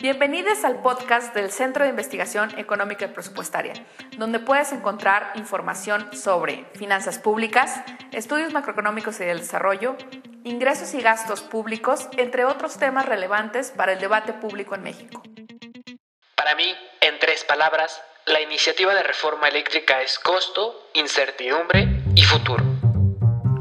Bienvenidos 0.00 0.62
al 0.62 0.80
podcast 0.80 1.34
del 1.34 1.50
Centro 1.50 1.82
de 1.82 1.90
Investigación 1.90 2.56
Económica 2.56 3.06
y 3.06 3.08
Presupuestaria, 3.08 3.72
donde 4.16 4.38
puedes 4.38 4.70
encontrar 4.70 5.32
información 5.34 6.08
sobre 6.16 6.66
finanzas 6.76 7.18
públicas, 7.18 7.80
estudios 8.12 8.52
macroeconómicos 8.52 9.18
y 9.18 9.24
del 9.24 9.40
desarrollo, 9.40 9.96
ingresos 10.44 10.94
y 10.94 11.02
gastos 11.02 11.40
públicos, 11.40 12.08
entre 12.16 12.44
otros 12.44 12.78
temas 12.78 13.06
relevantes 13.06 13.72
para 13.72 13.94
el 13.94 13.98
debate 13.98 14.32
público 14.34 14.76
en 14.76 14.84
México. 14.84 15.20
Para 16.36 16.54
mí, 16.54 16.72
en 17.00 17.18
tres 17.18 17.42
palabras, 17.42 18.00
la 18.26 18.40
iniciativa 18.40 18.94
de 18.94 19.02
reforma 19.02 19.48
eléctrica 19.48 20.00
es 20.00 20.20
costo, 20.20 20.90
incertidumbre 20.94 21.88
y 22.14 22.22
futuro. 22.22 22.62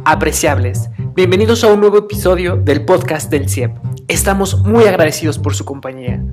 Apreciables, 0.06 0.88
bienvenidos 1.18 1.64
a 1.64 1.74
un 1.74 1.80
nuevo 1.80 1.98
episodio 1.98 2.58
del 2.58 2.86
podcast 2.86 3.32
del 3.32 3.50
CIEP 3.50 3.76
Estamos 4.08 4.60
muy 4.64 4.86
agradecidos 4.86 5.40
por 5.40 5.56
su 5.56 5.66
compañía. 5.66 6.24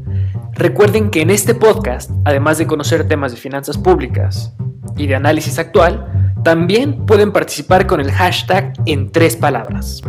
Recuerden 0.53 1.09
que 1.09 1.23
en 1.23 1.31
este 1.31 1.55
podcast, 1.55 2.11
además 2.27 2.59
de 2.59 2.67
conocer 2.67 3.09
temas 3.09 3.33
de 3.33 3.39
finanzas 3.39 3.79
públicas 3.79 4.55
y 4.99 5.07
de 5.07 5.15
análisis 5.15 5.59
actual, 5.59 6.35
también 6.45 7.07
pueden 7.07 7.33
participar 7.33 7.87
con 7.87 7.99
el 7.99 8.13
hashtag 8.13 8.75
en 8.85 9.11
tres 9.11 9.37
palabras. 9.37 10.03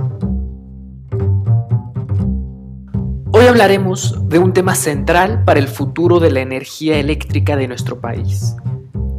Hoy 3.32 3.46
hablaremos 3.48 4.28
de 4.28 4.40
un 4.40 4.52
tema 4.52 4.76
central 4.76 5.46
para 5.46 5.62
el 5.62 5.70
futuro 5.70 6.20
de 6.20 6.32
la 6.32 6.42
energía 6.42 6.98
eléctrica 7.00 7.56
de 7.56 7.70
nuestro 7.70 8.02
país. 8.02 8.58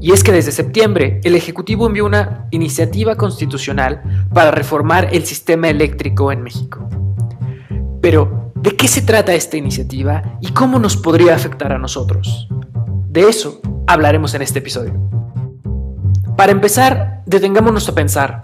Y 0.00 0.12
es 0.12 0.22
que 0.22 0.32
desde 0.32 0.52
septiembre 0.52 1.20
el 1.24 1.34
Ejecutivo 1.34 1.86
envió 1.86 2.04
una 2.06 2.48
iniciativa 2.50 3.16
constitucional 3.16 4.26
para 4.32 4.50
reformar 4.50 5.08
el 5.12 5.24
sistema 5.24 5.68
eléctrico 5.68 6.30
en 6.32 6.42
México. 6.42 6.88
Pero, 8.00 8.52
¿de 8.54 8.76
qué 8.76 8.88
se 8.88 9.02
trata 9.02 9.34
esta 9.34 9.56
iniciativa 9.56 10.38
y 10.40 10.52
cómo 10.52 10.78
nos 10.78 10.96
podría 10.96 11.34
afectar 11.34 11.72
a 11.72 11.78
nosotros? 11.78 12.48
De 13.08 13.22
eso 13.28 13.60
hablaremos 13.86 14.34
en 14.34 14.42
este 14.42 14.58
episodio. 14.58 14.94
Para 16.36 16.52
empezar, 16.52 17.22
detengámonos 17.24 17.88
a 17.88 17.94
pensar, 17.94 18.42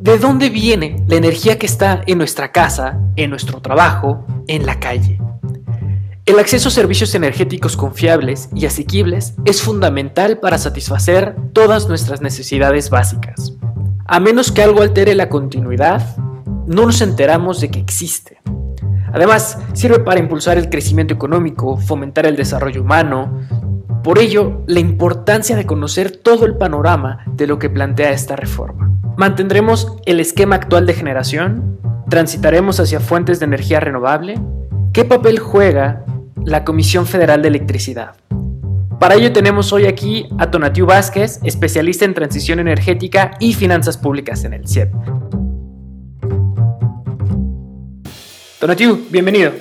¿de 0.00 0.18
dónde 0.18 0.50
viene 0.50 1.04
la 1.08 1.16
energía 1.16 1.58
que 1.58 1.66
está 1.66 2.02
en 2.06 2.18
nuestra 2.18 2.52
casa, 2.52 3.00
en 3.16 3.30
nuestro 3.30 3.60
trabajo, 3.60 4.24
en 4.46 4.64
la 4.66 4.78
calle? 4.78 5.18
El 6.26 6.38
acceso 6.38 6.68
a 6.68 6.72
servicios 6.72 7.14
energéticos 7.14 7.76
confiables 7.76 8.48
y 8.54 8.64
asequibles 8.64 9.34
es 9.44 9.60
fundamental 9.60 10.38
para 10.38 10.56
satisfacer 10.56 11.36
todas 11.52 11.86
nuestras 11.86 12.22
necesidades 12.22 12.88
básicas. 12.88 13.52
A 14.06 14.20
menos 14.20 14.50
que 14.50 14.62
algo 14.62 14.80
altere 14.80 15.14
la 15.14 15.28
continuidad, 15.28 16.16
no 16.66 16.86
nos 16.86 17.02
enteramos 17.02 17.60
de 17.60 17.70
que 17.70 17.78
existe. 17.78 18.40
Además, 19.12 19.58
sirve 19.74 19.98
para 19.98 20.18
impulsar 20.18 20.56
el 20.56 20.70
crecimiento 20.70 21.12
económico, 21.12 21.76
fomentar 21.76 22.24
el 22.24 22.36
desarrollo 22.36 22.80
humano. 22.80 23.42
Por 24.02 24.18
ello, 24.18 24.62
la 24.66 24.80
importancia 24.80 25.56
de 25.56 25.66
conocer 25.66 26.10
todo 26.10 26.46
el 26.46 26.56
panorama 26.56 27.18
de 27.36 27.46
lo 27.46 27.58
que 27.58 27.68
plantea 27.68 28.12
esta 28.12 28.34
reforma. 28.34 28.90
¿Mantendremos 29.18 29.98
el 30.06 30.20
esquema 30.20 30.56
actual 30.56 30.86
de 30.86 30.94
generación? 30.94 31.78
¿Transitaremos 32.08 32.80
hacia 32.80 32.98
fuentes 32.98 33.40
de 33.40 33.44
energía 33.44 33.78
renovable? 33.78 34.40
¿Qué 34.94 35.04
papel 35.04 35.38
juega 35.38 36.04
la 36.44 36.64
Comisión 36.64 37.06
Federal 37.06 37.42
de 37.42 37.48
Electricidad? 37.48 38.16
Para 39.00 39.16
ello 39.16 39.32
tenemos 39.32 39.72
hoy 39.72 39.86
aquí 39.86 40.28
a 40.38 40.50
Tonatiu 40.50 40.86
Vázquez, 40.86 41.40
especialista 41.42 42.04
en 42.04 42.14
transición 42.14 42.60
energética 42.60 43.32
y 43.40 43.54
finanzas 43.54 43.98
públicas 43.98 44.44
en 44.44 44.54
el 44.54 44.68
CIEP. 44.68 44.92
Donatiu, 48.60 49.06
bienvenido. 49.10 49.52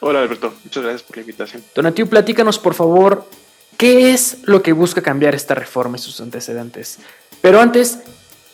Hola 0.00 0.20
Alberto, 0.20 0.54
muchas 0.64 0.82
gracias 0.82 1.02
por 1.02 1.16
la 1.16 1.20
invitación. 1.22 1.62
Donatiu, 1.74 2.08
platícanos 2.08 2.58
por 2.58 2.74
favor 2.74 3.28
qué 3.76 4.12
es 4.12 4.38
lo 4.44 4.62
que 4.62 4.72
busca 4.72 5.02
cambiar 5.02 5.34
esta 5.34 5.54
reforma 5.54 5.96
y 5.96 6.00
sus 6.00 6.20
antecedentes. 6.20 6.98
Pero 7.40 7.60
antes, 7.60 7.98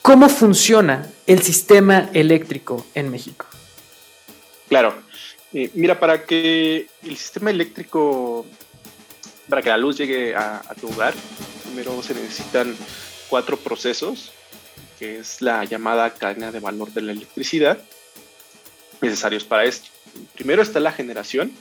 ¿cómo 0.03 0.29
funciona 0.29 1.07
el 1.27 1.43
sistema 1.43 2.11
eléctrico 2.15 2.87
en 2.95 3.11
México? 3.11 3.47
Claro, 4.69 4.95
eh, 5.53 5.71
mira, 5.75 5.99
para 5.99 6.25
que 6.25 6.87
el 7.03 7.17
sistema 7.17 7.51
eléctrico, 7.51 8.45
para 9.49 9.63
que 9.63 9.71
la 9.71 9.79
luz 9.79 9.97
llegue 9.97 10.35
a, 10.35 10.63
tu 10.81 10.89
hogar, 10.89 11.15
primero 11.65 12.03
se 12.03 12.15
necesitan 12.15 12.77
cuatro 13.29 13.57
procesos, 13.57 14.33
que 14.99 15.19
es 15.19 15.41
la 15.41 15.65
llamada 15.65 16.13
cadena 16.15 16.53
de 16.53 16.61
valor 16.61 16.93
de 16.93 17.03
la 17.03 17.13
electricidad 17.13 17.79
necesarios 19.01 19.45
para 19.45 19.65
esto. 19.65 19.89
Primero 20.35 20.63
está 20.63 20.81
la 20.81 20.93
generación, 20.93 21.53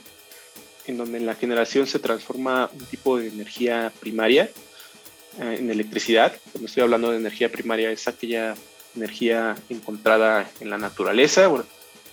en 0.86 0.98
donde 0.98 1.18
en 1.18 1.26
la 1.26 1.34
generación 1.34 1.86
se 1.86 1.98
transforma 1.98 2.70
un 2.72 2.84
tipo 2.86 3.18
de 3.18 3.28
energía 3.28 3.92
primaria 4.00 4.50
eh, 5.40 5.56
en 5.58 5.70
electricidad. 5.70 6.34
Cuando 6.52 6.66
estoy 6.66 6.82
hablando 6.82 7.10
de 7.10 7.18
energía 7.18 7.50
primaria 7.50 7.90
es 7.90 8.08
aquella 8.08 8.54
energía 8.96 9.54
encontrada 9.68 10.50
en 10.60 10.70
la 10.70 10.78
naturaleza, 10.78 11.48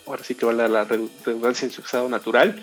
ahora 0.05 0.23
sí 0.23 0.35
que 0.35 0.45
vale 0.45 0.67
la 0.69 0.83
redundancia 0.83 1.65
en 1.65 1.71
su 1.71 1.81
estado 1.81 2.09
natural, 2.09 2.61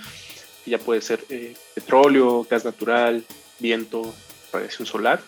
que 0.65 0.71
ya 0.71 0.79
puede 0.79 1.01
ser 1.01 1.25
eh, 1.29 1.55
petróleo, 1.75 2.47
gas 2.49 2.65
natural, 2.65 3.25
viento, 3.59 4.15
radiación 4.53 4.87
solar. 4.87 5.23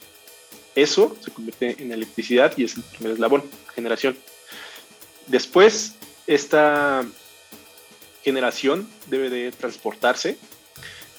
Eso 0.74 1.16
se 1.20 1.30
convierte 1.30 1.82
en 1.82 1.92
electricidad 1.92 2.52
y 2.56 2.64
es 2.64 2.76
el 2.76 2.82
primer 2.82 3.12
eslabón, 3.12 3.42
generación. 3.74 4.16
Después, 5.26 5.94
esta 6.26 7.04
generación 8.22 8.88
debe 9.06 9.30
de 9.30 9.52
transportarse 9.52 10.36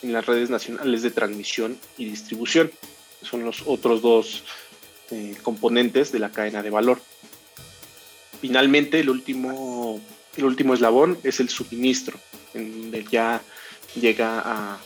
en 0.02 0.14
las 0.14 0.26
redes 0.26 0.50
nacionales 0.50 1.02
de 1.02 1.12
transmisión 1.12 1.78
y 1.98 2.06
distribución. 2.06 2.72
Son 3.22 3.44
los 3.44 3.64
otros 3.66 4.02
dos 4.02 4.44
eh, 5.12 5.36
componentes 5.42 6.12
de 6.12 6.20
la 6.20 6.32
cadena 6.32 6.62
de 6.62 6.70
valor. 6.70 7.00
Finalmente, 8.42 9.00
el 9.00 9.10
último, 9.10 10.00
el 10.38 10.46
último 10.46 10.74
eslabón 10.74 11.18
es 11.24 11.40
el 11.40 11.50
suministro, 11.50 12.20
en 12.54 12.82
donde 12.82 13.06
ya 13.12 13.42
llega 13.96 14.40
a, 14.40 14.78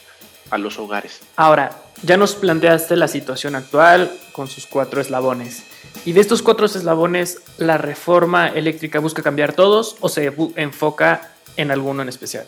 a 0.50 0.58
los 0.58 0.78
hogares. 0.78 1.20
Ahora, 1.36 1.82
ya 2.02 2.16
nos 2.16 2.34
planteaste 2.34 2.96
la 2.96 3.08
situación 3.08 3.54
actual 3.54 4.10
con 4.32 4.48
sus 4.48 4.66
cuatro 4.66 5.00
eslabones. 5.00 5.64
¿Y 6.04 6.12
de 6.12 6.20
estos 6.20 6.42
cuatro 6.42 6.66
eslabones, 6.66 7.42
la 7.58 7.78
reforma 7.78 8.48
eléctrica 8.48 9.00
busca 9.00 9.22
cambiar 9.22 9.52
todos 9.54 9.96
o 10.00 10.08
se 10.08 10.32
enfoca 10.56 11.34
en 11.56 11.70
alguno 11.70 12.02
en 12.02 12.08
especial? 12.08 12.46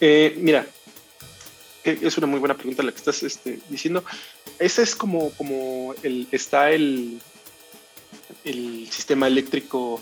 Eh, 0.00 0.34
mira, 0.38 0.66
es 1.84 2.16
una 2.18 2.26
muy 2.26 2.38
buena 2.38 2.54
pregunta 2.54 2.82
la 2.82 2.92
que 2.92 2.98
estás 2.98 3.22
este, 3.22 3.58
diciendo. 3.68 4.04
Ese 4.58 4.82
es 4.82 4.94
como, 4.94 5.30
como 5.32 5.94
el, 6.02 6.28
está 6.30 6.70
el, 6.70 7.20
el 8.44 8.88
sistema 8.90 9.26
eléctrico 9.26 10.00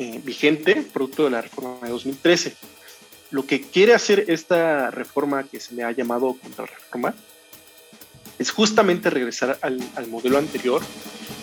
eh, 0.00 0.18
vigente, 0.24 0.82
producto 0.94 1.24
de 1.24 1.30
la 1.30 1.42
reforma 1.42 1.78
de 1.82 1.90
2013. 1.90 2.54
Lo 3.30 3.44
que 3.44 3.60
quiere 3.60 3.92
hacer 3.92 4.24
esta 4.28 4.90
reforma 4.90 5.44
que 5.44 5.60
se 5.60 5.74
le 5.74 5.84
ha 5.84 5.92
llamado 5.92 6.38
contrarreforma 6.40 7.14
es 8.38 8.50
justamente 8.50 9.10
regresar 9.10 9.58
al, 9.60 9.78
modelo 10.08 10.38
anterior, 10.38 10.80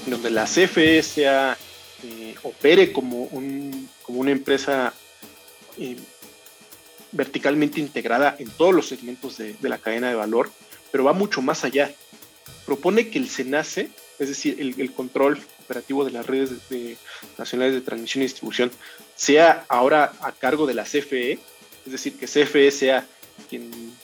en 0.05 0.11
donde 0.11 0.31
la 0.31 0.45
CFE 0.45 1.03
sea 1.03 1.55
eh, 2.03 2.33
opere 2.41 2.91
como, 2.91 3.25
un, 3.25 3.87
como 4.01 4.21
una 4.21 4.31
empresa 4.31 4.91
eh, 5.77 5.95
verticalmente 7.11 7.79
integrada 7.79 8.35
en 8.39 8.49
todos 8.49 8.73
los 8.73 8.87
segmentos 8.87 9.37
de, 9.37 9.55
la 9.61 9.77
cadena 9.77 10.09
de 10.09 10.15
valor, 10.15 10.49
pero 10.91 11.03
va 11.03 11.13
mucho 11.13 11.43
más 11.43 11.63
allá. 11.63 11.93
Propone 12.65 13.09
que 13.09 13.19
el 13.19 13.29
SENACE, 13.29 13.91
es 14.17 14.27
decir, 14.27 14.57
el, 14.59 14.91
control 14.93 15.39
operativo 15.67 16.05
de 16.05 16.11
las 16.11 16.25
redes 16.25 16.49
nacionales 17.37 17.73
de 17.73 17.81
transmisión 17.81 18.23
y 18.23 18.27
distribución, 18.27 18.71
sea 19.15 19.65
ahora 19.67 20.13
a 20.21 20.31
cargo 20.31 20.65
de 20.65 20.73
la 20.73 20.83
CFE, 20.83 21.33
es 21.85 21.91
decir, 21.91 22.17
que 22.17 22.25
CFE 22.25 22.71
sea 22.71 23.05
quien, 23.49 23.95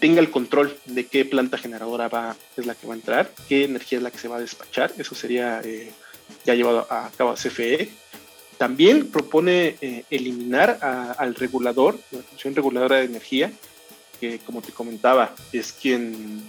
tenga 0.00 0.20
el 0.20 0.30
control 0.30 0.76
de 0.84 1.06
qué 1.06 1.24
planta 1.24 1.56
generadora 1.56 2.08
va, 2.08 2.36
es 2.56 2.66
la 2.66 2.74
que 2.74 2.86
va 2.86 2.92
a 2.92 2.96
entrar, 2.96 3.32
qué 3.48 3.64
energía 3.64 3.98
es 3.98 4.04
la 4.04 4.10
que 4.10 4.18
se 4.18 4.28
va 4.28 4.36
a 4.36 4.40
despachar, 4.40 4.92
eso 4.98 5.14
sería 5.14 5.62
eh, 5.64 5.90
ya 6.44 6.54
llevado 6.54 6.86
a 6.90 7.10
cabo 7.16 7.34
CFE. 7.34 7.88
También 8.58 9.08
propone 9.10 9.76
eh, 9.80 10.04
eliminar 10.10 10.78
al 10.82 11.34
regulador, 11.36 11.98
la 12.10 12.20
Comisión 12.20 12.54
Reguladora 12.54 12.96
de 12.96 13.04
Energía, 13.04 13.52
que 14.20 14.40
como 14.40 14.60
te 14.60 14.72
comentaba, 14.72 15.34
es 15.52 15.72
quien 15.72 16.42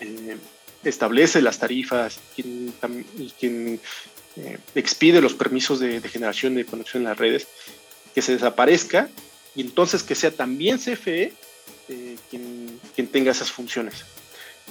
eh, 0.00 0.36
establece 0.84 1.42
las 1.42 1.58
tarifas 1.58 2.18
quien, 2.34 2.72
y 3.18 3.30
quien 3.30 3.80
eh, 4.36 4.58
expide 4.74 5.20
los 5.20 5.34
permisos 5.34 5.80
de, 5.80 6.00
generación 6.02 6.54
de 6.54 6.64
conexión 6.64 7.02
en 7.02 7.08
las 7.08 7.18
redes, 7.18 7.46
que 8.14 8.22
se 8.22 8.32
desaparezca 8.32 9.08
y 9.54 9.60
entonces 9.62 10.02
que 10.02 10.14
sea 10.14 10.30
también 10.30 10.78
CFE 10.78 11.32
quien, 12.30 12.80
quien 12.94 13.06
tenga 13.08 13.32
esas 13.32 13.50
funciones. 13.50 14.04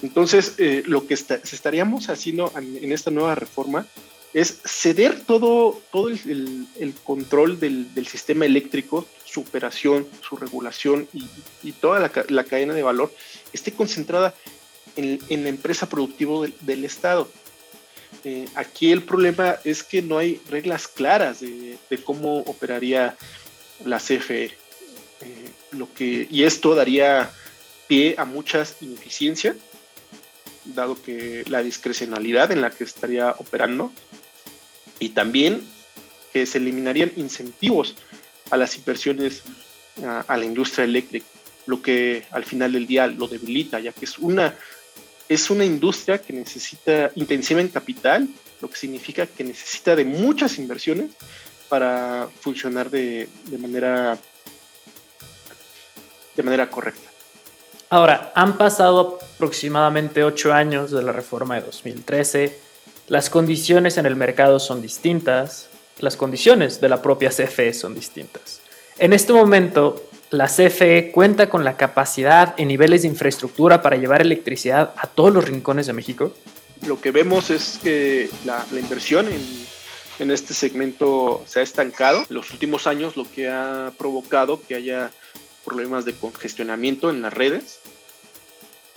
Entonces, 0.02 0.56
lo 0.86 1.06
que 1.06 1.14
estaríamos 1.14 2.10
haciendo 2.10 2.52
en, 2.56 2.92
esta 2.92 3.12
nueva 3.12 3.36
reforma 3.36 3.86
es 4.34 4.62
ceder 4.66 5.20
todo, 5.22 5.80
todo 5.92 6.10
el, 6.10 6.94
control 7.04 7.60
del, 7.60 8.08
sistema 8.08 8.46
eléctrico, 8.46 9.06
su 9.26 9.42
operación, 9.42 10.08
su 10.28 10.38
regulación 10.38 11.08
y, 11.14 11.72
toda 11.74 12.00
la, 12.30 12.44
cadena 12.44 12.74
de 12.74 12.84
valor 12.84 13.14
esté 13.54 13.74
concentrada 13.74 14.34
en, 14.96 15.44
la 15.44 15.50
empresa 15.50 15.88
productiva 15.88 16.48
del, 16.62 16.86
Estado. 16.86 17.30
Eh, 18.24 18.48
aquí 18.56 18.92
el 18.92 19.04
problema 19.04 19.58
es 19.64 19.84
que 19.84 20.02
no 20.02 20.18
hay 20.18 20.42
reglas 20.50 20.88
claras 20.88 21.40
de, 21.40 21.78
cómo 22.04 22.40
operaría 22.40 23.16
la 23.86 23.98
CFE. 23.98 24.46
Eh, 24.46 24.54
lo 25.72 25.92
que, 25.94 26.28
y 26.30 26.44
esto 26.44 26.76
daría 26.76 27.32
pie 27.88 28.16
a 28.18 28.26
muchas 28.26 28.78
ineficiencias, 28.82 29.56
dado 30.66 31.02
que 31.02 31.44
la 31.48 31.64
discrecionalidad 31.64 32.52
en 32.52 32.62
la 32.62 32.70
que 32.70 32.84
estaría 32.84 33.32
operando, 33.32 33.92
y 35.00 35.10
también 35.10 35.62
que 36.32 36.46
se 36.46 36.60
eliminarían 36.60 37.12
incentivos 37.16 37.96
a 38.50 38.58
las 38.58 38.78
inversiones 38.78 39.44
a, 40.28 40.38
la 40.38 40.46
industria 40.46 40.86
eléctrica, 40.86 41.26
lo 41.66 41.82
que 41.82 42.26
al 42.32 42.46
final 42.46 42.72
del 42.72 42.88
día 42.88 43.08
lo 43.08 43.28
debilita, 43.28 43.80
ya 43.80 43.92
que 43.92 44.06
es 44.06 44.18
una, 44.20 44.56
es 45.34 45.50
una 45.50 45.64
industria 45.64 46.18
que 46.18 46.34
necesita 46.34 47.10
intensiva 47.16 47.62
en 47.62 47.70
capital, 47.70 48.28
lo 48.60 48.70
que 48.70 48.76
significa 48.76 49.26
que 49.26 49.46
necesita 49.46 49.96
de 49.96 50.04
muchas 50.04 50.58
inversiones 50.58 51.12
para 51.70 52.28
funcionar 52.42 52.90
de, 52.90 53.30
manera 53.58 54.18
de 56.36 56.44
manera 56.44 56.70
correcta. 56.70 57.10
Ahora, 57.90 58.34
han 58.36 58.58
pasado 58.58 59.20
aproximadamente 59.36 60.22
ocho 60.26 60.52
años 60.52 60.92
de 60.92 61.02
la 61.02 61.14
reforma 61.14 61.56
de 61.56 61.62
2013, 61.62 62.60
las 63.08 63.30
condiciones 63.30 63.98
en 63.98 64.06
el 64.06 64.18
mercado 64.18 64.60
son 64.60 64.82
distintas, 64.82 65.70
las 66.00 66.18
condiciones 66.18 66.82
de 66.82 66.90
la 66.90 67.02
propia 67.02 67.30
CFE 67.30 67.74
son 67.74 67.96
distintas. 67.96 68.60
En 69.00 69.14
este 69.14 69.32
momento, 69.32 70.11
la 70.32 70.48
CFE 70.48 71.12
cuenta 71.12 71.50
con 71.50 71.66
la 71.66 71.76
capacidad 71.76 72.56
en 72.58 72.70
niveles 72.70 73.02
de 73.02 73.10
infraestructura 73.10 73.82
para 73.82 73.98
llevar 73.98 74.22
electricidad 74.22 74.94
a 74.98 75.08
todos 75.08 75.34
los 75.34 75.46
rincones 75.46 75.88
de 75.88 75.94
México. 75.94 76.34
Lo 76.88 77.00
que 77.02 77.12
vemos 77.12 77.50
es 77.50 77.80
que 77.84 78.30
la, 78.46 78.66
inversión 78.72 79.28
en, 79.28 79.42
en 80.20 80.32
este 80.32 80.54
segmento 80.54 81.44
se 81.46 81.60
ha 81.60 81.64
estancado. 81.64 82.26
En 82.30 82.36
los 82.36 82.52
últimos 82.52 82.88
años 82.88 83.18
lo 83.18 83.30
que 83.30 83.50
ha 83.50 83.92
provocado 83.98 84.62
que 84.62 84.76
haya 84.76 85.12
problemas 85.66 86.06
de 86.06 86.14
congestionamiento 86.14 87.10
en 87.10 87.22
las 87.22 87.34
redes, 87.34 87.80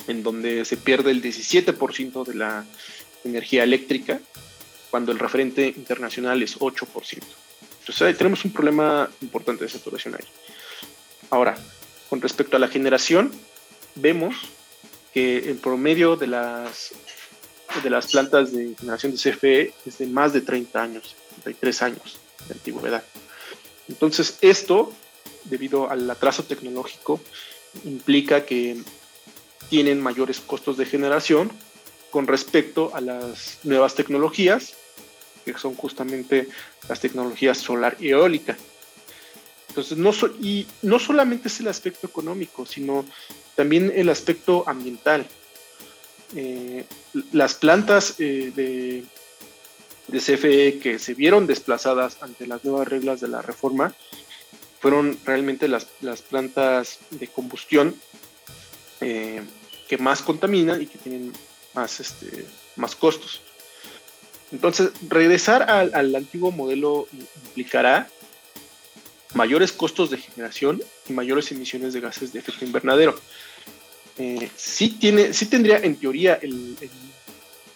en 0.07 0.23
donde 0.23 0.63
se 0.63 0.77
pierde 0.77 1.11
el 1.11 1.21
17% 1.21 2.25
de 2.25 2.33
la 2.33 2.65
energía 3.25 3.63
eléctrica 3.63 4.21
cuando 4.89 5.11
el 5.11 5.19
referente 5.19 5.67
internacional 5.67 6.41
es 6.41 6.57
8%. 6.57 7.21
Entonces 7.79 8.17
tenemos 8.17 8.45
un 8.45 8.51
problema 8.51 9.09
importante 9.21 9.65
de 9.65 9.69
saturación 9.69 10.15
ahí. 10.15 10.25
Ahora, 11.29 11.55
con 12.09 12.21
respecto 12.21 12.57
a 12.57 12.59
la 12.59 12.67
generación, 12.67 13.31
vemos 13.95 14.35
que 15.13 15.49
el 15.49 15.57
promedio 15.57 16.15
de 16.15 16.27
las, 16.27 16.91
de 17.83 17.89
las 17.89 18.11
plantas 18.11 18.51
de 18.51 18.75
generación 18.77 19.13
de 19.13 19.17
CFE 19.17 19.73
es 19.85 19.97
de 19.97 20.07
más 20.07 20.33
de 20.33 20.41
30 20.41 20.81
años, 20.81 21.15
33 21.43 21.81
años 21.81 22.19
de 22.47 22.53
antigüedad. 22.53 23.03
Entonces, 23.87 24.37
esto, 24.41 24.91
debido 25.45 25.89
al 25.89 26.09
atraso 26.09 26.43
tecnológico, 26.43 27.19
implica 27.83 28.45
que 28.45 28.77
tienen 29.69 30.01
mayores 30.01 30.39
costos 30.39 30.77
de 30.77 30.85
generación 30.85 31.51
con 32.11 32.27
respecto 32.27 32.91
a 32.93 33.01
las 33.01 33.59
nuevas 33.63 33.95
tecnologías 33.95 34.73
que 35.45 35.57
son 35.57 35.75
justamente 35.75 36.47
las 36.89 36.99
tecnologías 36.99 37.57
solar 37.57 37.95
y 37.99 38.09
eólica. 38.09 38.57
Entonces, 39.75 39.97
no 39.97 40.11
y 40.41 40.65
no 40.83 40.99
solamente 40.99 41.49
es 41.49 41.59
el 41.59 41.67
aspecto 41.67 42.07
económico, 42.07 42.65
sino 42.65 43.03
también 43.55 43.91
el 43.93 44.07
aspecto 44.07 44.63
ambiental. 44.67 45.27
Eh, 46.33 46.85
las 47.33 47.55
plantas 47.55 48.15
eh, 48.19 48.53
de, 48.55 49.03
CFE 50.17 50.79
que 50.79 50.97
se 50.97 51.13
vieron 51.13 51.45
desplazadas 51.45 52.21
ante 52.21 52.47
las 52.47 52.63
nuevas 52.63 52.87
reglas 52.87 53.19
de 53.19 53.27
la 53.27 53.41
reforma 53.41 53.93
fueron 54.79 55.19
realmente 55.25 55.67
las, 55.67 55.87
las 55.99 56.21
plantas 56.21 56.99
de 57.09 57.27
combustión 57.27 57.95
eh, 59.01 59.41
que 59.89 59.97
más 59.97 60.21
contaminan 60.21 60.81
y 60.81 60.87
que 60.87 60.99
tienen 60.99 61.33
más, 61.73 61.99
este, 61.99 62.45
más 62.77 62.95
costos. 62.95 63.41
Entonces, 64.53 64.91
regresar 65.09 65.69
al, 65.69 66.15
antiguo 66.15 66.51
modelo 66.51 67.09
implicará 67.11 68.07
mayores 69.35 69.71
costos 69.71 70.09
de 70.09 70.17
generación 70.17 70.81
y 71.07 71.13
mayores 71.13 71.51
emisiones 71.51 71.93
de 71.93 71.99
gases 71.99 72.33
de 72.33 72.39
efecto 72.39 72.65
invernadero. 72.65 73.15
Eh, 74.17 74.49
sí, 74.55 74.89
tiene, 74.91 75.33
sí 75.33 75.45
tendría 75.47 75.77
en 75.77 75.97
teoría 75.97 76.39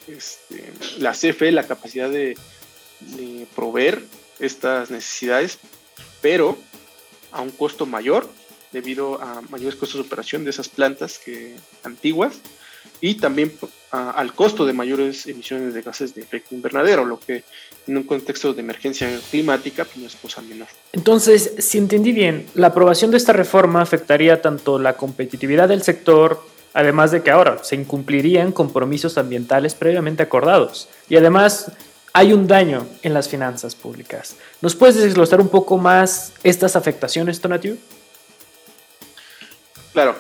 este, 0.08 0.74
la 0.98 1.12
CFE 1.12 1.52
la 1.52 1.68
capacidad 1.68 2.10
de, 2.10 2.36
proveer 3.56 4.04
estas 4.40 4.92
necesidades, 4.92 5.58
pero 6.22 6.58
a 7.32 7.42
un 7.42 7.52
costo 7.52 7.86
mayor 7.86 8.30
debido 8.74 9.22
a 9.22 9.42
mayores 9.50 9.76
costos 9.76 10.02
de 10.02 10.08
operación 10.08 10.44
de 10.44 10.50
esas 10.50 10.68
plantas 10.68 11.18
que 11.18 11.56
antiguas 11.84 12.40
y 13.00 13.16
también 13.16 13.54
al 13.92 14.34
costo 14.34 14.66
de 14.66 14.74
mayores 14.74 15.26
emisiones 15.28 15.74
de 15.74 15.82
gases 15.82 16.14
de 16.14 16.22
efecto 16.22 16.54
invernadero, 16.54 17.06
lo 17.06 17.20
que 17.20 17.44
en 17.88 17.98
un 17.98 18.04
contexto 18.04 18.54
de 18.54 18.62
emergencia 18.62 19.10
climática 19.32 19.84
pues, 19.86 19.98
no 19.98 20.08
es 20.08 20.16
cosa 20.16 20.42
menor. 20.42 20.68
Entonces, 20.94 21.54
si 21.58 21.78
entendí 21.78 22.12
bien, 22.12 22.46
la 22.54 22.68
aprobación 22.68 23.12
de 23.12 23.18
esta 23.18 23.34
reforma 23.34 23.82
afectaría 23.82 24.42
tanto 24.42 24.78
la 24.78 24.96
competitividad 24.96 25.70
del 25.70 25.82
sector, 25.82 26.44
además 26.74 27.12
de 27.12 27.24
que 27.24 27.32
ahora 27.32 27.64
se 27.64 27.76
incumplirían 27.76 28.52
compromisos 28.52 29.18
ambientales 29.18 29.74
previamente 29.74 30.22
acordados. 30.22 30.88
Y 31.10 31.18
además 31.18 31.72
hay 32.14 32.34
un 32.34 32.48
daño 32.48 32.86
en 33.02 33.14
las 33.14 33.28
finanzas 33.28 33.76
públicas. 33.76 34.36
¿Nos 34.62 34.76
puedes 34.76 34.98
desglosar 34.98 35.42
un 35.42 35.50
poco 35.50 35.78
más 35.78 36.34
estas 36.44 36.76
afectaciones, 36.76 37.42
Tonatiuh? 37.42 37.78
Claro, 39.94 40.16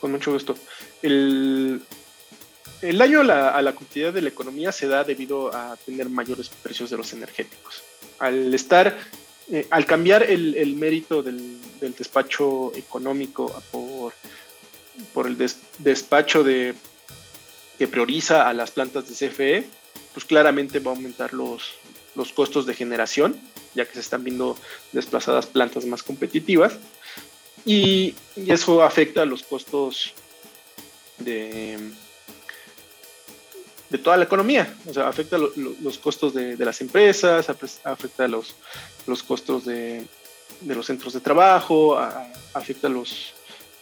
con 0.00 0.12
mucho 0.12 0.32
gusto. 0.32 0.54
El, 1.02 1.80
el 2.82 2.98
daño 2.98 3.20
a 3.20 3.24
la, 3.24 3.48
a 3.50 3.74
competitividad 3.74 4.12
de 4.12 4.22
la 4.22 4.28
economía 4.28 4.72
se 4.72 4.86
da 4.86 5.04
debido 5.04 5.54
a 5.54 5.76
tener 5.84 6.08
mayores 6.08 6.48
precios 6.48 6.90
de 6.90 6.96
los 6.96 7.12
energéticos. 7.12 7.82
Al 8.18 8.52
estar, 8.54 8.96
eh, 9.50 9.66
al 9.70 9.86
cambiar 9.86 10.22
el, 10.22 10.74
mérito 10.76 11.22
del, 11.22 11.58
despacho 11.80 12.72
económico 12.74 13.52
por, 13.70 14.12
por 15.12 15.26
el 15.26 15.36
despacho 15.78 16.44
de, 16.44 16.74
que 17.78 17.88
prioriza 17.88 18.48
a 18.48 18.52
las 18.52 18.70
plantas 18.70 19.08
de 19.08 19.28
CFE, 19.28 19.66
pues 20.12 20.24
claramente 20.24 20.80
va 20.80 20.92
a 20.92 20.94
aumentar 20.94 21.32
los, 21.32 21.74
los 22.14 22.32
costos 22.32 22.66
de 22.66 22.74
generación, 22.74 23.40
ya 23.74 23.86
que 23.86 23.94
se 23.94 24.00
están 24.00 24.24
viendo 24.24 24.56
desplazadas 24.92 25.46
plantas 25.46 25.84
más 25.84 26.02
competitivas, 26.02 26.78
y 27.64 28.14
eso 28.36 28.82
afecta 28.82 29.22
a 29.22 29.26
los 29.26 29.42
costos 29.42 30.14
de 31.18 31.78
de 33.90 33.98
toda 33.98 34.16
la 34.16 34.24
economía. 34.24 34.74
O 34.86 34.92
sea, 34.92 35.08
afecta 35.08 35.38
los 35.38 35.98
costos 35.98 36.34
de, 36.34 36.56
las 36.56 36.80
empresas, 36.80 37.48
afecta 37.84 38.28
los, 38.28 38.54
los 39.06 39.22
costos 39.22 39.64
de, 39.64 40.04
los 40.66 40.86
centros 40.86 41.12
de 41.14 41.20
trabajo, 41.20 41.98
afecta 42.54 42.88
los, 42.88 43.32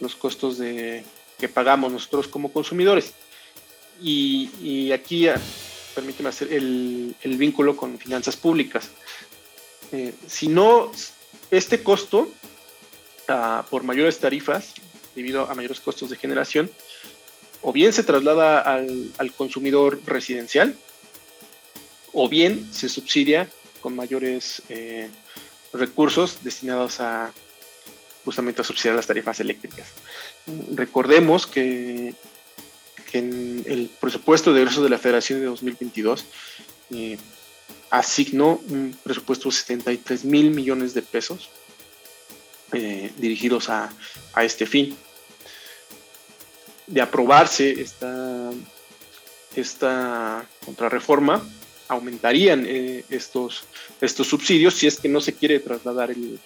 los 0.00 0.14
costos 0.14 0.58
de, 0.58 1.04
que 1.38 1.48
pagamos 1.48 1.92
nosotros 1.92 2.28
como 2.28 2.52
consumidores. 2.52 3.14
Y, 4.00 4.92
aquí, 4.92 5.28
ah, 5.28 5.40
permíteme 5.94 6.28
hacer 6.28 6.52
el, 6.52 7.14
vínculo 7.24 7.76
con 7.76 7.98
finanzas 7.98 8.36
públicas. 8.36 8.90
Eh, 9.92 10.12
si 10.26 10.48
no, 10.48 10.90
este 11.50 11.82
costo, 11.82 12.28
ah, 13.28 13.64
por 13.70 13.84
mayores 13.84 14.18
tarifas, 14.18 14.74
debido 15.14 15.50
a 15.50 15.54
mayores 15.54 15.80
costos 15.80 16.10
de 16.10 16.16
generación, 16.16 16.70
o 17.68 17.72
bien 17.72 17.92
se 17.92 18.04
traslada 18.04 18.60
al, 18.60 19.32
consumidor 19.36 20.00
residencial, 20.06 20.76
o 22.12 22.28
bien 22.28 22.72
se 22.72 22.88
subsidia 22.88 23.50
con 23.80 23.96
mayores 23.96 24.62
eh, 24.68 25.10
recursos 25.72 26.44
destinados 26.44 27.00
a 27.00 27.32
justamente 28.24 28.62
a 28.62 28.64
subsidiar 28.64 28.94
las 28.94 29.08
tarifas 29.08 29.40
eléctricas. 29.40 29.88
Recordemos 30.76 31.48
que, 31.48 32.14
en 33.12 33.64
el 33.66 33.90
presupuesto 34.00 34.52
de 34.52 34.60
egresos 34.60 34.84
de 34.84 34.90
la 34.90 34.98
Federación 34.98 35.40
de 35.40 35.46
2022 35.46 36.24
eh, 36.90 37.18
asignó 37.90 38.60
un 38.68 38.96
presupuesto 39.02 39.48
de 39.48 39.56
73 39.56 40.24
mil 40.24 40.50
millones 40.50 40.94
de 40.94 41.02
pesos 41.02 41.48
eh, 42.72 43.10
dirigidos 43.16 43.70
a, 43.70 43.90
a 44.34 44.44
este 44.44 44.66
fin 44.66 44.96
de 46.86 47.00
aprobarse 47.00 47.80
esta, 47.80 48.50
esta 49.54 50.46
contrarreforma, 50.64 51.42
aumentarían 51.88 52.64
eh, 52.66 53.04
estos, 53.10 53.64
estos 54.00 54.26
subsidios 54.26 54.74
si 54.74 54.86
es 54.86 54.98
que 54.98 55.08
no 55.08 55.20
se 55.20 55.34
quiere 55.34 55.60
trasladar 55.60 56.10
el, 56.10 56.40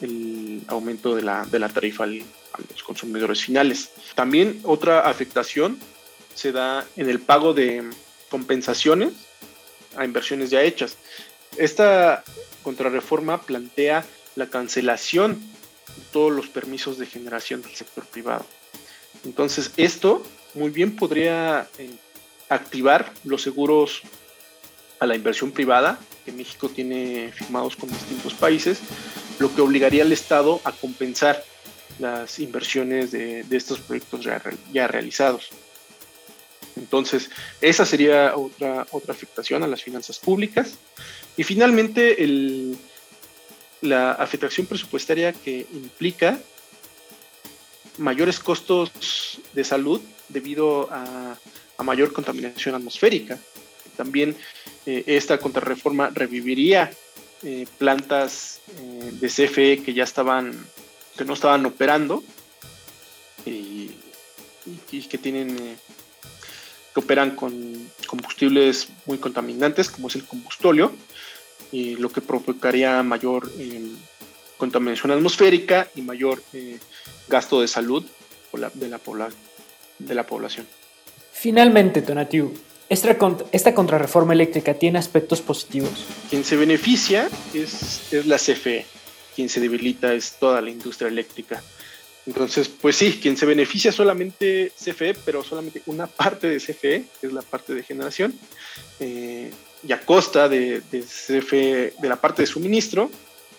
el 0.00 0.62
aumento 0.66 1.14
de 1.14 1.22
la, 1.22 1.44
de 1.44 1.58
la 1.58 1.68
tarifa 1.68 2.04
a 2.04 2.06
los 2.06 2.82
consumidores 2.84 3.42
finales. 3.42 3.90
También 4.14 4.60
otra 4.64 5.00
afectación 5.00 5.78
se 6.34 6.52
da 6.52 6.86
en 6.96 7.08
el 7.08 7.20
pago 7.20 7.52
de 7.54 7.90
compensaciones 8.30 9.12
a 9.96 10.04
inversiones 10.04 10.50
ya 10.50 10.62
hechas. 10.62 10.96
Esta 11.56 12.24
contrarreforma 12.62 13.42
plantea 13.42 14.06
la 14.36 14.48
cancelación 14.48 15.34
de 15.34 16.02
todos 16.12 16.32
los 16.32 16.48
permisos 16.48 16.98
de 16.98 17.06
generación 17.06 17.60
del 17.60 17.74
sector 17.74 18.04
privado. 18.06 18.46
Entonces, 19.24 19.72
esto 19.76 20.22
muy 20.54 20.70
bien 20.70 20.96
podría 20.96 21.68
eh, 21.78 21.90
activar 22.48 23.12
los 23.24 23.42
seguros 23.42 24.02
a 25.00 25.06
la 25.06 25.16
inversión 25.16 25.50
privada 25.50 25.98
que 26.24 26.32
México 26.32 26.68
tiene 26.68 27.32
firmados 27.32 27.76
con 27.76 27.88
distintos 27.88 28.34
países, 28.34 28.78
lo 29.38 29.52
que 29.54 29.60
obligaría 29.60 30.04
al 30.04 30.12
Estado 30.12 30.60
a 30.64 30.72
compensar 30.72 31.44
las 31.98 32.38
inversiones 32.38 33.10
de, 33.10 33.44
estos 33.50 33.80
proyectos 33.80 34.26
ya, 34.72 34.86
realizados. 34.86 35.48
Entonces, 36.76 37.30
esa 37.60 37.84
sería 37.84 38.36
otra, 38.36 38.86
otra 38.92 39.12
afectación 39.12 39.62
a 39.62 39.66
las 39.66 39.82
finanzas 39.82 40.18
públicas. 40.18 40.78
Y 41.36 41.42
finalmente, 41.42 42.16
la 43.80 44.12
afectación 44.12 44.66
presupuestaria 44.66 45.32
que 45.32 45.66
implica 45.72 46.38
mayores 48.02 48.38
costos 48.38 48.92
de 49.54 49.64
salud 49.64 50.00
debido 50.28 50.88
a, 50.90 51.36
mayor 51.82 52.12
contaminación 52.12 52.76
atmosférica. 52.76 53.40
También 53.96 54.36
eh, 54.86 55.02
esta 55.08 55.38
contrarreforma 55.38 56.10
reviviría 56.14 56.92
eh, 57.42 57.66
plantas 57.76 58.60
eh, 58.78 59.10
de 59.20 59.26
CFE 59.28 59.82
que 59.82 59.92
ya 59.92 60.04
estaban, 60.04 60.52
que 61.18 61.24
no 61.24 61.34
estaban 61.34 61.66
operando 61.66 62.22
y, 63.44 63.90
que 65.10 65.18
tienen, 65.18 65.56
que 66.94 67.00
operan 67.00 67.34
con 67.34 67.52
combustibles 68.06 68.90
muy 69.04 69.18
contaminantes, 69.18 69.90
como 69.90 70.06
es 70.06 70.14
el 70.14 70.24
combustóleo, 70.24 70.92
lo 71.72 72.10
que 72.10 72.20
provocaría 72.20 73.02
mayor 73.02 73.50
contaminación 74.62 75.10
atmosférica 75.10 75.88
y 75.96 76.02
mayor 76.02 76.40
gasto 77.26 77.60
de 77.60 77.66
salud 77.66 78.04
de 78.52 78.88
la, 78.88 79.28
de 79.98 80.14
la 80.14 80.24
población. 80.24 80.68
Finalmente, 81.32 82.00
Tonatiu, 82.00 82.54
esta, 82.88 83.16
esta 83.50 83.74
contrarreforma 83.74 84.34
eléctrica 84.34 84.74
tiene 84.74 85.00
aspectos 85.00 85.40
positivos. 85.40 86.04
Quien 86.30 86.44
se 86.44 86.54
beneficia 86.56 87.28
es, 87.52 88.12
es 88.12 88.24
la 88.26 88.36
CFE, 88.36 88.86
quien 89.34 89.48
se 89.48 89.58
debilita 89.58 90.14
es 90.14 90.36
toda 90.38 90.60
la 90.60 90.70
industria 90.70 91.08
eléctrica. 91.08 91.60
Entonces, 92.24 92.68
pues 92.68 92.94
sí, 92.94 93.18
quien 93.20 93.36
se 93.36 93.46
beneficia 93.46 93.90
solamente 93.90 94.70
CFE, 94.78 95.14
pero 95.24 95.42
solamente 95.42 95.82
una 95.86 96.06
parte 96.06 96.46
de 96.48 96.58
CFE, 96.58 97.04
que 97.20 97.26
es 97.26 97.32
la 97.32 97.42
parte 97.42 97.74
de 97.74 97.82
generación, 97.82 98.32
eh, 99.00 99.50
y 99.82 99.90
a 99.90 100.00
costa 100.06 100.48
de, 100.48 100.82
de, 100.92 101.00
CFE, 101.00 101.94
de 102.00 102.08
la 102.08 102.20
parte 102.20 102.42
de 102.42 102.46
suministro, 102.46 103.10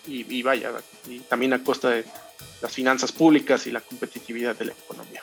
y, 0.06 0.42
vaya, 0.42 0.70
y 1.08 1.20
también 1.20 1.52
a 1.52 1.62
costa 1.62 1.90
de 1.90 2.04
las 2.62 2.72
finanzas 2.72 3.12
públicas 3.12 3.66
y 3.66 3.70
la 3.70 3.80
competitividad 3.80 4.56
de 4.56 4.66
la 4.66 4.72
economía. 4.72 5.22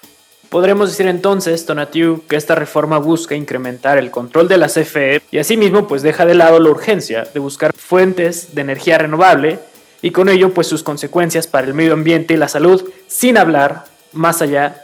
Podremos 0.49 0.89
decir 0.89 1.07
entonces, 1.07 1.65
Tonatiu, 1.65 2.25
que 2.27 2.35
esta 2.35 2.55
reforma 2.55 2.97
busca 2.97 3.35
incrementar 3.35 3.97
el 3.97 4.11
control 4.11 4.49
de 4.49 4.57
la 4.57 4.67
CFE 4.67 5.21
y 5.31 5.37
asimismo 5.37 5.87
pues 5.87 6.01
deja 6.01 6.25
de 6.25 6.35
lado 6.35 6.59
la 6.59 6.69
urgencia 6.69 7.23
de 7.33 7.39
buscar 7.39 7.73
fuentes 7.73 8.53
de 8.53 8.61
energía 8.61 8.97
renovable 8.97 9.59
y 10.01 10.11
con 10.11 10.27
ello 10.27 10.53
pues 10.53 10.67
sus 10.67 10.83
consecuencias 10.83 11.47
para 11.47 11.67
el 11.67 11.73
medio 11.73 11.93
ambiente 11.93 12.33
y 12.33 12.37
la 12.37 12.49
salud, 12.49 12.83
sin 13.07 13.37
hablar 13.37 13.85
más 14.11 14.41
allá 14.41 14.83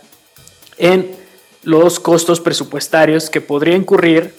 en 0.77 1.11
los 1.63 1.99
costos 1.99 2.39
presupuestarios 2.39 3.29
que 3.29 3.41
podría 3.41 3.75
incurrir 3.75 4.33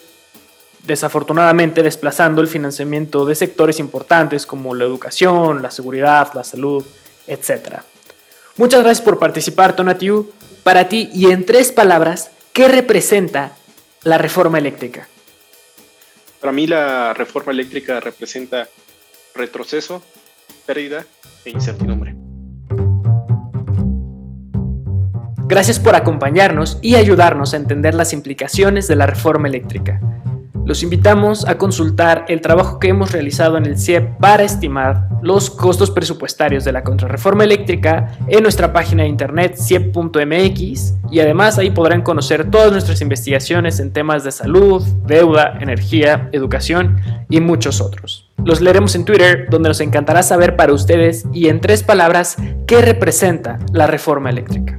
desafortunadamente 0.88 1.82
desplazando 1.82 2.40
el 2.40 2.48
financiamiento 2.48 3.26
de 3.26 3.34
sectores 3.34 3.78
importantes 3.78 4.46
como 4.46 4.74
la 4.74 4.84
educación, 4.84 5.60
la 5.60 5.70
seguridad, 5.70 6.32
la 6.32 6.42
salud, 6.42 6.84
etc. 7.26 7.82
Muchas 8.56 8.82
gracias 8.82 9.04
por 9.04 9.18
participar, 9.18 9.76
Tonatiu. 9.76 10.32
Para 10.64 10.88
ti, 10.88 11.10
y 11.12 11.30
en 11.30 11.44
tres 11.44 11.72
palabras, 11.72 12.30
¿qué 12.54 12.68
representa 12.68 13.52
la 14.02 14.16
reforma 14.16 14.56
eléctrica? 14.58 15.06
Para 16.40 16.52
mí 16.52 16.66
la 16.66 17.12
reforma 17.12 17.52
eléctrica 17.52 18.00
representa 18.00 18.66
retroceso, 19.34 20.02
pérdida 20.64 21.04
e 21.44 21.50
incertidumbre. 21.50 22.16
Gracias 25.48 25.78
por 25.78 25.96
acompañarnos 25.96 26.78
y 26.80 26.94
ayudarnos 26.94 27.52
a 27.52 27.58
entender 27.58 27.94
las 27.94 28.12
implicaciones 28.12 28.88
de 28.88 28.96
la 28.96 29.06
reforma 29.06 29.48
eléctrica. 29.48 30.00
Los 30.68 30.82
invitamos 30.82 31.48
a 31.48 31.56
consultar 31.56 32.26
el 32.28 32.42
trabajo 32.42 32.78
que 32.78 32.88
hemos 32.88 33.10
realizado 33.10 33.56
en 33.56 33.64
el 33.64 33.78
CIEP 33.78 34.18
para 34.18 34.42
estimar 34.42 35.08
los 35.22 35.48
costos 35.48 35.90
presupuestarios 35.90 36.62
de 36.62 36.72
la 36.72 36.84
contrarreforma 36.84 37.44
eléctrica 37.44 38.18
en 38.26 38.42
nuestra 38.42 38.70
página 38.70 39.04
de 39.04 39.08
internet 39.08 39.56
ciep.mx 39.56 40.94
y 41.10 41.20
además 41.20 41.56
ahí 41.56 41.70
podrán 41.70 42.02
conocer 42.02 42.50
todas 42.50 42.70
nuestras 42.70 43.00
investigaciones 43.00 43.80
en 43.80 43.94
temas 43.94 44.24
de 44.24 44.30
salud, 44.30 44.86
deuda, 45.06 45.56
energía, 45.58 46.28
educación 46.32 47.00
y 47.30 47.40
muchos 47.40 47.80
otros. 47.80 48.30
Los 48.44 48.60
leeremos 48.60 48.94
en 48.94 49.06
Twitter 49.06 49.46
donde 49.48 49.70
nos 49.70 49.80
encantará 49.80 50.22
saber 50.22 50.54
para 50.54 50.74
ustedes 50.74 51.24
y 51.32 51.48
en 51.48 51.62
tres 51.62 51.82
palabras 51.82 52.36
qué 52.66 52.82
representa 52.82 53.58
la 53.72 53.86
reforma 53.86 54.28
eléctrica. 54.28 54.78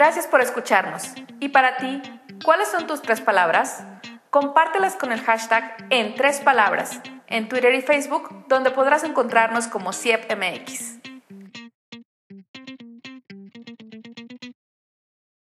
Gracias 0.00 0.26
por 0.26 0.40
escucharnos. 0.40 1.12
Y 1.40 1.50
para 1.50 1.76
ti, 1.76 2.00
¿cuáles 2.42 2.68
son 2.68 2.86
tus 2.86 3.02
tres 3.02 3.20
palabras? 3.20 3.84
Compártelas 4.30 4.96
con 4.96 5.12
el 5.12 5.20
hashtag 5.20 5.76
en 5.90 6.14
tres 6.14 6.40
palabras 6.40 7.02
en 7.26 7.50
Twitter 7.50 7.74
y 7.74 7.82
Facebook, 7.82 8.46
donde 8.48 8.70
podrás 8.70 9.04
encontrarnos 9.04 9.66
como 9.66 9.92
CIEPMX. 9.92 11.09